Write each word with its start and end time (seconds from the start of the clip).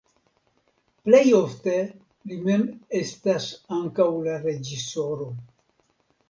Plej 1.09 1.21
ofte 1.39 1.75
li 2.31 2.37
mem 2.47 2.63
estas 3.01 3.51
ankaŭ 3.79 4.09
la 4.29 4.41
reĝisoro. 4.49 5.31